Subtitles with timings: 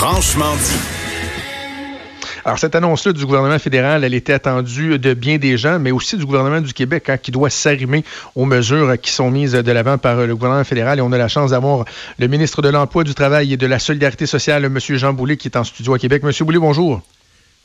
[0.00, 0.78] Franchement dit.
[2.46, 6.16] Alors, cette annonce-là du gouvernement fédéral, elle était attendue de bien des gens, mais aussi
[6.16, 8.02] du gouvernement du Québec, hein, qui doit s'arrimer
[8.34, 11.00] aux mesures qui sont mises de l'avant par le gouvernement fédéral.
[11.00, 11.84] Et on a la chance d'avoir
[12.18, 14.78] le ministre de l'Emploi, du Travail et de la Solidarité sociale, M.
[14.78, 16.22] Jean Boulet, qui est en studio à Québec.
[16.24, 16.32] M.
[16.46, 17.02] Boulet, bonjour.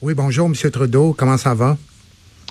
[0.01, 0.71] Oui, bonjour, M.
[0.71, 1.15] Trudeau.
[1.17, 1.77] Comment ça va?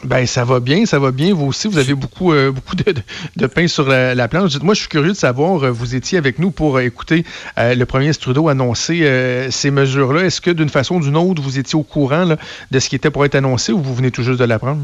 [0.05, 1.35] Ben ça va bien, ça va bien.
[1.35, 4.61] Vous aussi, vous avez beaucoup, euh, beaucoup de, pain sur la, planche.
[4.61, 7.25] Moi, je suis curieux de savoir, euh, vous étiez avec nous pour euh, écouter
[7.57, 10.25] le premier Trudeau annoncer ces mesures-là.
[10.25, 12.37] Est-ce que d'une façon ou d'une autre, vous étiez au courant
[12.71, 14.83] de ce qui était pour être annoncé ou vous venez tout juste de l'apprendre?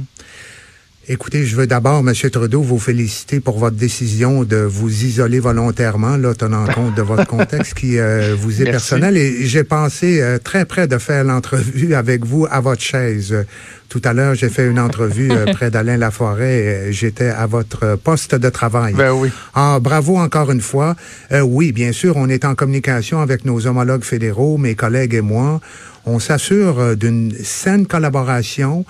[1.08, 2.12] Écoutez, je veux d'abord, M.
[2.30, 7.26] Trudeau, vous féliciter pour votre décision de vous isoler volontairement, là, tenant compte de votre
[7.26, 7.96] contexte qui
[8.38, 9.16] vous est personnel.
[9.16, 13.34] Et j'ai pensé très près de faire l'entrevue avec vous à votre chaise.
[13.90, 16.92] Tout à l'heure, j'ai fait une entrevue euh, près d'Alain Laforêt.
[16.92, 18.94] J'étais à votre poste de travail.
[18.94, 19.30] Ben oui.
[19.52, 20.94] Ah, bravo encore une fois.
[21.32, 25.20] Euh, oui, bien sûr, on est en communication avec nos homologues fédéraux, mes collègues et
[25.22, 25.60] moi.
[26.06, 28.84] On s'assure euh, d'une saine collaboration.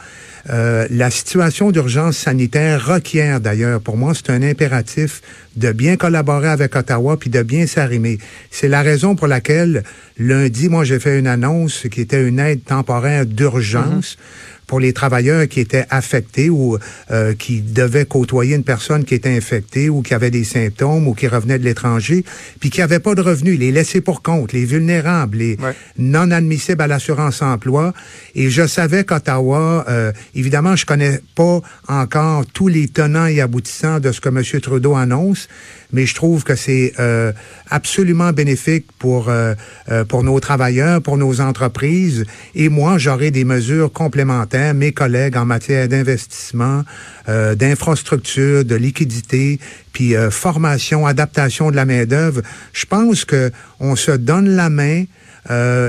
[0.46, 5.22] la situation d'urgence sanitaire requiert d'ailleurs, pour moi, c'est un impératif
[5.56, 8.18] de bien collaborer avec Ottawa puis de bien s'arrimer.
[8.50, 9.82] C'est la raison pour laquelle
[10.18, 14.16] lundi, moi, j'ai fait une annonce qui était une aide temporaire d'urgence.
[14.16, 16.78] Mm-hmm pour les travailleurs qui étaient affectés ou
[17.10, 21.14] euh, qui devaient côtoyer une personne qui était infectée ou qui avait des symptômes ou
[21.14, 22.24] qui revenait de l'étranger,
[22.60, 25.58] puis qui n'avaient pas de revenus, les laissés pour compte, les vulnérables, les
[25.98, 27.92] non admissibles à l'assurance emploi.
[28.36, 33.98] Et je savais qu'Ottawa, euh, évidemment, je connais pas encore tous les tenants et aboutissants
[33.98, 34.60] de ce que M.
[34.60, 35.48] Trudeau annonce,
[35.92, 37.32] mais je trouve que c'est euh,
[37.68, 39.54] absolument bénéfique pour, euh,
[39.90, 42.24] euh, pour nos travailleurs, pour nos entreprises.
[42.54, 46.84] Et moi, j'aurai des mesures complémentaires, mes collègues en matière d'investissement,
[47.26, 49.58] d'infrastructure, de liquidité,
[49.92, 52.42] puis formation, adaptation de la main-d'œuvre.
[52.72, 55.04] Je pense que on se donne la main.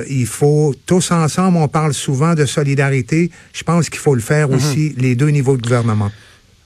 [0.09, 3.31] il faut tous ensemble, on parle souvent de solidarité.
[3.53, 4.55] Je pense qu'il faut le faire mm-hmm.
[4.55, 6.11] aussi les deux niveaux de gouvernement.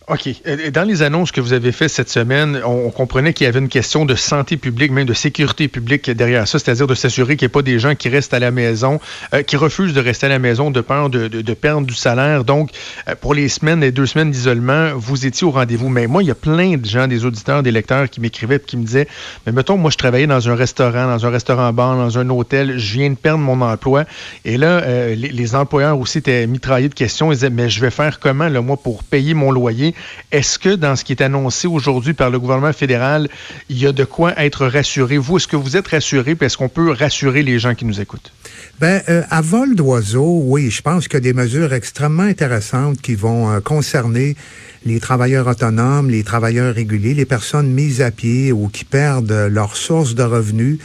[0.08, 0.30] OK.
[0.72, 3.70] Dans les annonces que vous avez faites cette semaine, on, comprenait qu'il y avait une
[3.70, 7.50] question de santé publique, même de sécurité publique derrière ça, c'est-à-dire de s'assurer qu'il n'y
[7.50, 9.00] ait pas des gens qui restent à la maison,
[9.34, 12.44] euh, qui refusent de rester à la maison de peur de, perdre du salaire.
[12.44, 12.70] Donc,
[13.08, 15.90] euh, pour les semaines, les deux semaines d'isolement, vous étiez au rendez-vous.
[15.90, 18.60] Mais moi, il y a plein de gens, des auditeurs, des lecteurs qui m'écrivaient et
[18.60, 19.08] qui me disaient,
[19.48, 22.94] mais mettons, moi, je travaillais dans un restaurant, dans un restaurant-bar, dans un hôtel, je
[22.94, 24.04] viens de perdre mon emploi.
[24.44, 27.32] Et là, euh, les, employeurs aussi étaient mitraillés de questions.
[27.32, 29.95] Ils disaient, mais je vais faire comment, là, moi, pour payer mon loyer?
[30.32, 33.30] Est-ce que dans ce qui est annoncé aujourd'hui par le gouvernement fédéral,
[33.70, 35.18] il y a de quoi être rassuré?
[35.18, 36.36] Vous, est-ce que vous êtes rassuré?
[36.40, 38.32] Est-ce qu'on peut rassurer les gens qui nous écoutent?
[38.80, 43.02] Ben, euh, à vol d'oiseau, oui, je pense qu'il y a des mesures extrêmement intéressantes
[43.02, 44.36] qui vont euh, concerner
[44.86, 49.76] les travailleurs autonomes, les travailleurs réguliers, les personnes mises à pied ou qui perdent leur
[49.76, 50.80] source de revenus.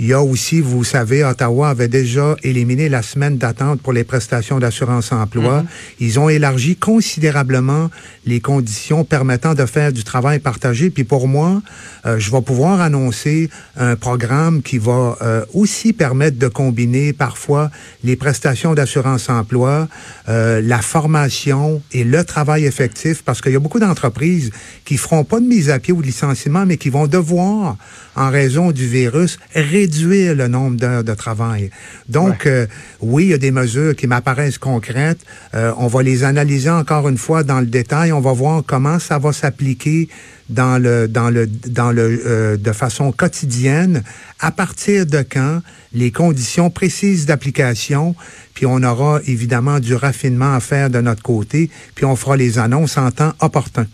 [0.00, 4.02] Il y a aussi, vous savez, Ottawa avait déjà éliminé la semaine d'attente pour les
[4.02, 5.62] prestations d'assurance emploi.
[5.62, 5.68] Mhm.
[6.00, 7.90] Ils ont élargi considérablement
[8.26, 10.90] les conditions permettant de faire du travail partagé.
[10.90, 11.62] Puis pour moi,
[12.06, 17.70] euh, je vais pouvoir annoncer un programme qui va euh, aussi permettre de combiner parfois
[18.02, 19.86] les prestations d'assurance emploi,
[20.28, 24.50] euh, la formation et le travail effectif, parce qu'il y a beaucoup d'entreprises
[24.84, 27.76] qui feront pas de mise à pied ou de licenciement, mais qui vont devoir,
[28.16, 29.38] en raison du virus,
[29.84, 31.70] réduire le nombre d'heures de travail.
[32.08, 32.66] Donc, euh,
[33.00, 35.20] oui, il y a des mesures qui m'apparaissent concrètes.
[35.54, 38.12] Euh, on va les analyser encore une fois dans le détail.
[38.12, 40.08] On va voir comment ça va s'appliquer
[40.50, 44.02] dans le dans le dans le euh, de façon quotidienne
[44.40, 45.60] à partir de quand
[45.94, 48.14] les conditions précises d'application
[48.52, 52.58] puis on aura évidemment du raffinement à faire de notre côté puis on fera les
[52.58, 53.86] annonces en temps opportun.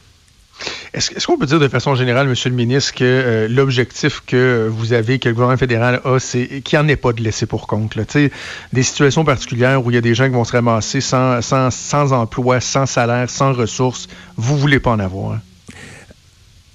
[0.92, 4.92] Est-ce qu'on peut dire de façon générale, Monsieur le ministre, que euh, l'objectif que vous
[4.92, 7.66] avez, que le gouvernement fédéral a, c'est qu'il n'y en ait pas de laisser pour
[7.66, 7.96] compte?
[8.72, 11.70] Des situations particulières où il y a des gens qui vont se ramasser sans, sans,
[11.70, 15.38] sans emploi, sans salaire, sans ressources, vous ne voulez pas en avoir?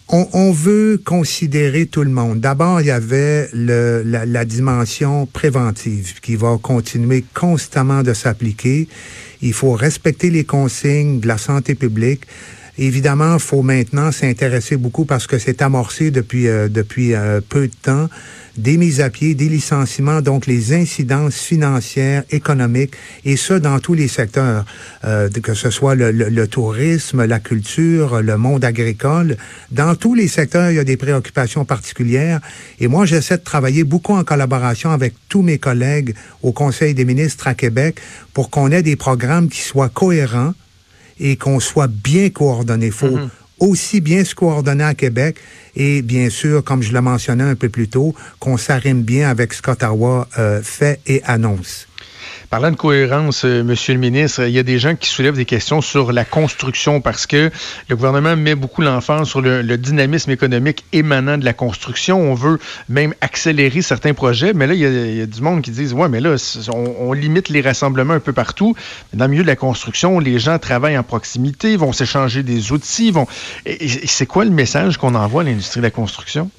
[0.08, 2.40] On, veut considérer tout le monde.
[2.40, 8.88] D'abord, il y avait la, dimension préventive qui va continuer constamment de s'appliquer.
[9.42, 12.22] Il faut respecter les consignes de la santé publique.
[12.78, 17.74] Évidemment, faut maintenant s'intéresser beaucoup parce que c'est amorcé depuis, euh, depuis euh, peu de
[17.82, 18.10] temps
[18.58, 22.94] des mises à pied, des licenciements, donc les incidences financières, économiques,
[23.26, 24.66] et ça dans tous les secteurs,
[25.04, 29.38] euh, que ce soit le, le, tourisme, la culture, le monde agricole.
[29.72, 32.40] Dans tous les secteurs, il y a des préoccupations particulières.
[32.80, 37.06] Et moi, j'essaie de travailler beaucoup en collaboration avec tous mes collègues au Conseil des
[37.06, 38.00] ministres à Québec
[38.34, 40.54] pour qu'on ait des programmes qui soient cohérents,
[41.20, 42.92] et qu'on soit bien coordonné.
[42.92, 43.30] Faut, mm-hmm.
[43.60, 45.38] aussi bien se coordonner à Québec
[45.76, 49.54] et bien sûr, comme je le mentionnais un peu plus tôt, qu'on s'arrime bien avec
[49.54, 51.88] ce qu'Ottawa euh, fait et annonce.
[52.56, 55.44] Parlant de cohérence, euh, Monsieur le ministre, il y a des gens qui soulèvent des
[55.44, 57.52] questions sur la construction parce que
[57.90, 62.18] le gouvernement met beaucoup l'emphase sur le, dynamisme économique émanant de la construction.
[62.18, 62.58] On veut
[62.88, 66.22] même accélérer certains projets, mais là, il y a, du monde qui disent Ouais, mais
[66.22, 66.38] là,
[66.74, 68.74] on, limite les rassemblements un peu partout.
[69.12, 73.12] Dans le milieu de la construction, les gens travaillent en proximité, vont s'échanger des outils.
[74.06, 76.50] C'est quoi le message qu'on envoie à l'industrie de la construction?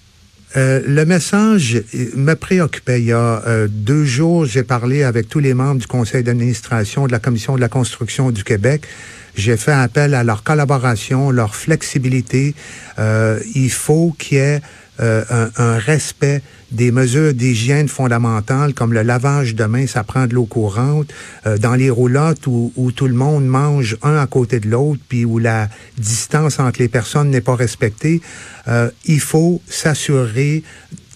[0.57, 1.83] Euh, le message
[2.15, 3.01] me préoccupait.
[3.01, 7.07] Il y a euh, deux jours, j'ai parlé avec tous les membres du conseil d'administration
[7.07, 8.87] de la Commission de la construction du Québec.
[9.37, 12.55] J'ai fait appel à leur collaboration, leur flexibilité.
[12.99, 14.61] Euh, il faut qu'il y ait
[14.99, 16.43] un, un, respect
[16.73, 21.13] des mesures d'hygiène fondamentales comme le lavage de mains, ça prend de l'eau courante,
[21.47, 25.25] euh, dans les roulottes où, tout le monde mange un à côté de l'autre, puis
[25.25, 25.69] où la
[25.99, 28.21] distance entre les personnes n'est pas respectée,
[28.69, 30.65] euh, il faut s'assurer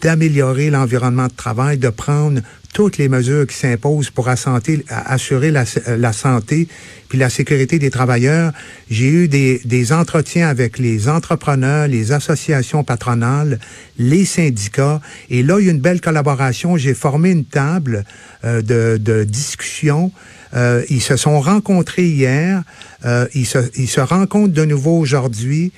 [0.00, 2.41] d'améliorer l'environnement de travail, de prendre
[2.73, 6.69] toutes les mesures qui s'imposent pour assurer la, santé
[7.08, 8.52] puis la sécurité des travailleurs.
[8.88, 13.58] J'ai eu des, des, entretiens avec les entrepreneurs, les associations patronales,
[13.99, 15.00] les syndicats,
[15.31, 16.76] et là, il y a une belle collaboration.
[16.76, 18.05] J'ai formé une table
[18.44, 20.12] euh, de, de, discussion.
[20.55, 22.62] Euh, ils se sont rencontrés hier,
[23.05, 25.73] euh, ils, se, ils se rencontrent de nouveau aujourd'hui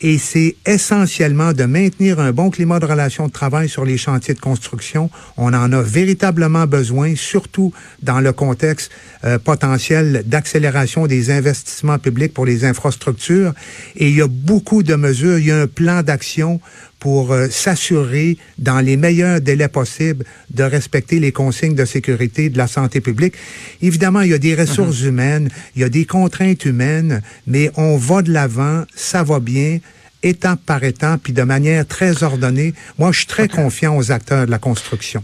[0.00, 4.34] et c'est essentiellement de maintenir un bon climat de relations de travail sur les chantiers
[4.34, 5.10] de construction.
[5.36, 7.72] On en a véritablement besoin, surtout
[8.02, 8.92] dans le contexte
[9.24, 13.54] euh, potentiel d'accélération des investissements publics pour les infrastructures.
[13.96, 16.60] Et il y a beaucoup de mesures, il y a un plan d'action
[16.98, 22.58] pour euh, s'assurer, dans les meilleurs délais possibles, de respecter les consignes de sécurité de
[22.58, 23.34] la santé publique.
[23.82, 25.08] Évidemment, il y a des ressources mhm.
[25.08, 29.78] humaines, il y a des contraintes humaines, mais on va de l'avant, ça va bien
[30.22, 32.74] étape par étape, puis de manière très ordonnée.
[32.98, 35.22] Moi, je suis très confiant aux acteurs de la construction.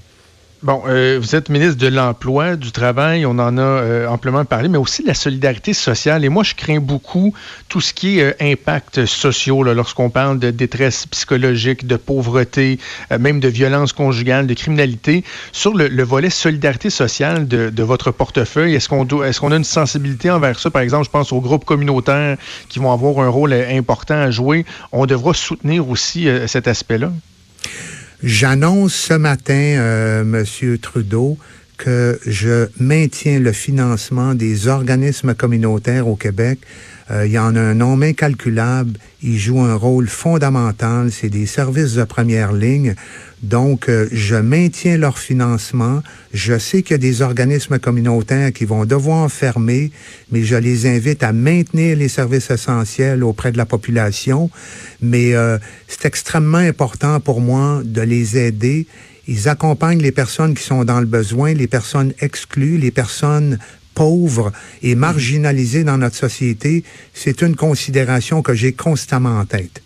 [0.65, 4.71] Bon, euh, vous êtes ministre de l'Emploi, du Travail, on en a euh, amplement parlé,
[4.71, 6.25] mais aussi de la solidarité sociale.
[6.25, 7.35] Et moi, je crains beaucoup
[7.69, 12.79] tout ce qui est euh, impact sociaux lorsqu'on parle de détresse psychologique, de pauvreté,
[13.21, 15.23] même de violence conjugale, de criminalité.
[15.53, 20.59] Sur le, volet solidarité sociale de, votre portefeuille, est-ce qu'on qu'on a une sensibilité envers
[20.59, 20.71] ça?
[20.71, 22.39] Par exemple, je pense aux groupes communautaires
[22.71, 24.65] qui vont avoir un rôle important à jouer.
[24.93, 27.11] On devra soutenir aussi cet aspect-là.
[28.23, 31.37] J'annonce ce matin, euh, Monsieur Trudeau,
[31.77, 36.61] que je maintiens le financement des organismes communautaires au Québec.
[37.11, 38.93] Euh, il y en a un nombre incalculable.
[39.23, 41.11] Ils jouent un rôle fondamental.
[41.13, 42.95] C'est des services de première ligne.
[43.43, 46.03] Donc, euh, je maintiens leur financement.
[46.33, 49.93] Je sais qu'il y a des organismes communautaires qui vont devoir fermer,
[50.33, 54.51] mais je les invite à maintenir les services essentiels auprès de la population.
[55.03, 55.59] Mais euh,
[55.89, 58.87] c'est extrêmement important pour moi de les aider.
[59.27, 63.59] Ils accompagnent les personnes qui sont dans le besoin, les personnes exclues, les personnes
[63.95, 64.53] pauvres
[64.83, 66.85] et marginalisées dans notre société.
[67.13, 69.83] C'est une considération que j'ai constamment en tête.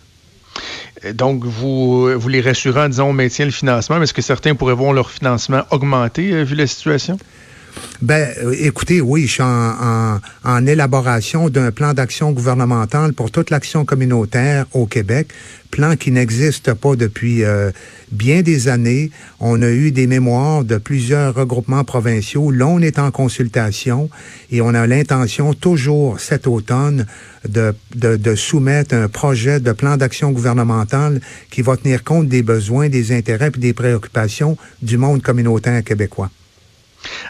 [1.15, 4.55] Donc, vous, vous les rassurez en disant on maintient le financement, mais est-ce que certains
[4.55, 7.19] pourraient voir leur financement augmenter euh, vu la situation?
[8.01, 13.85] Ben, euh, écoutez, oui, je suis en, élaboration d'un plan d'action gouvernemental pour toute l'action
[13.85, 15.29] communautaire au Québec,
[15.71, 17.71] plan qui n'existe pas depuis euh,
[18.13, 19.11] bien des années.
[19.41, 22.53] On a eu des mémoires de plusieurs regroupements provinciaux.
[22.53, 24.11] Là, on est en consultation
[24.53, 27.05] et on a l'intention toujours cet automne
[27.49, 31.21] de soumettre un projet de plan d'action gouvernemental
[31.51, 36.31] qui va tenir compte des besoins, des intérêts et des préoccupations du monde communautaire québécois.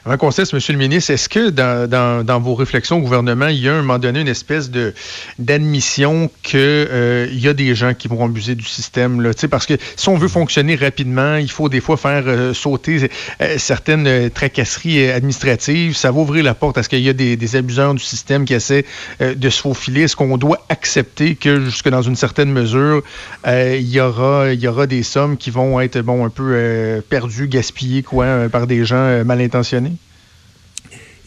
[0.05, 3.69] Avant qu'on cesse, Monsieur le ministre, est-ce que dans, vos réflexions au gouvernement, il y
[3.69, 4.95] a un moment donné une espèce de
[5.39, 9.21] d'admission qu'il euh, y a des gens qui vont abuser du système?
[9.21, 13.11] Là, parce que si on veut fonctionner rapidement, il faut des fois faire euh, sauter
[13.41, 15.97] euh, certaines tracasseries administratives.
[15.97, 18.45] Ça va ouvrir la porte à ce qu'il y a des, des, abuseurs du système
[18.45, 18.85] qui essaient
[19.21, 20.03] de se faufiler?
[20.03, 23.03] Est-ce qu'on doit accepter que jusque dans une certaine mesure,
[23.47, 27.49] il, y aura, il y aura des sommes qui vont être bon un peu perdues,
[27.49, 29.58] gaspillées quoi, par des gens mal intentionnés?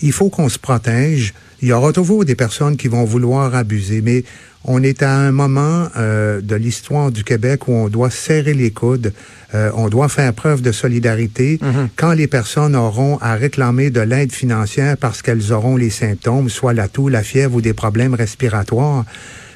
[0.01, 1.33] Il faut qu'on se protège.
[1.61, 4.23] Il y aura toujours des personnes qui vont vouloir abuser, mais
[4.63, 8.71] on est à un moment euh, de l'histoire du Québec où on doit serrer les
[8.71, 9.13] coudes,
[9.55, 11.89] euh, on doit faire preuve de solidarité mm-hmm.
[11.95, 16.73] quand les personnes auront à réclamer de l'aide financière parce qu'elles auront les symptômes, soit
[16.73, 19.05] la toux, la fièvre ou des problèmes respiratoires.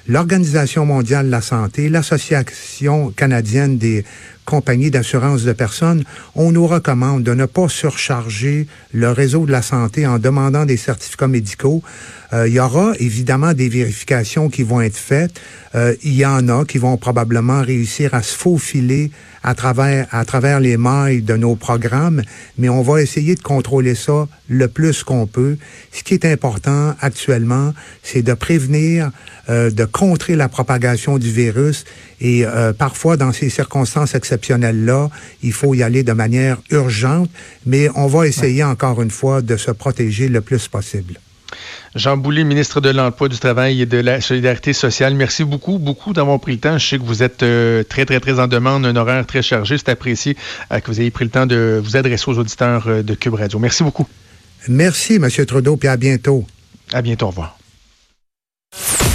[0.08, 4.05] L'Organisation mondiale de la santé, l'Association canadienne des
[4.46, 6.04] compagnies d'assurance de personnes,
[6.36, 10.78] on nous recommande de ne pas surcharger le réseau de la santé en demandant des
[10.78, 11.84] certificats médicaux.
[12.36, 15.39] Euh, il y aura évidemment des vérifications qui vont être faites.
[15.74, 19.10] Euh, il y en a qui vont probablement réussir à se faufiler
[19.42, 22.24] à travers, à travers les mailles de nos programmes,
[22.58, 25.58] mais on va essayer de contrôler ça le plus qu'on peut.
[25.92, 29.12] Ce qui est important actuellement, c'est de prévenir,
[29.50, 31.86] euh, de contrer la propagation du virus
[32.20, 35.10] et euh, parfois, dans ces circonstances exceptionnelles-là,
[35.44, 37.30] il faut y aller de manière urgente,
[37.65, 41.20] mais on va essayer encore une fois de se protéger le plus possible.
[41.96, 46.12] Jean Boulet, ministre de l'Emploi, du Travail et de la Solidarité sociale, merci beaucoup, beaucoup
[46.12, 46.78] d'avoir pris le temps.
[46.78, 49.78] Je sais que vous êtes euh, très, très, très en demande, un horaire très chargé.
[49.78, 50.36] C'est apprécié
[50.74, 53.60] euh, que vous ayez pris le temps de vous adresser aux auditeurs de Cube Radio.
[53.60, 54.08] Merci beaucoup.
[54.68, 55.30] Merci, M.
[55.46, 56.46] Trudeau, puis à bientôt.
[56.92, 57.58] À bientôt, au revoir.